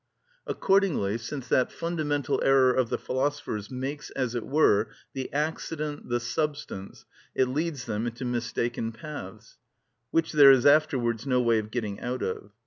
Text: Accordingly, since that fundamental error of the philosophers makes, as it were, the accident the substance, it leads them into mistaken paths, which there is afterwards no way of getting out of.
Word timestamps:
Accordingly, 0.47 1.19
since 1.19 1.47
that 1.49 1.71
fundamental 1.71 2.41
error 2.43 2.73
of 2.73 2.89
the 2.89 2.97
philosophers 2.97 3.69
makes, 3.69 4.09
as 4.09 4.33
it 4.33 4.43
were, 4.47 4.89
the 5.13 5.31
accident 5.31 6.09
the 6.09 6.19
substance, 6.19 7.05
it 7.35 7.47
leads 7.47 7.85
them 7.85 8.07
into 8.07 8.25
mistaken 8.25 8.93
paths, 8.93 9.59
which 10.09 10.31
there 10.31 10.49
is 10.51 10.65
afterwards 10.65 11.27
no 11.27 11.39
way 11.39 11.59
of 11.59 11.69
getting 11.69 11.99
out 11.99 12.23
of. 12.23 12.49